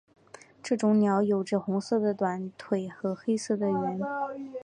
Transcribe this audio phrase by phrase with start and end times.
[0.63, 3.99] 这种鸟有着红色的短腿和黑色的喙。